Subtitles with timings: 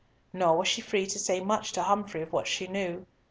[0.33, 3.05] Nor was she free to say much to Humfrey of what she knew.